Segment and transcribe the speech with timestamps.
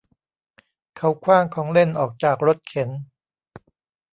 [0.97, 2.89] เขาขว้างของเล่นออกจากรถเข็น